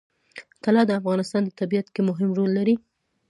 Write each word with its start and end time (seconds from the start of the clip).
طلا 0.63 0.81
د 0.87 0.91
افغانستان 0.99 1.41
په 1.47 1.53
طبیعت 1.61 1.87
کې 1.93 2.01
مهم 2.09 2.29
رول 2.37 2.51
لري. 2.57 2.75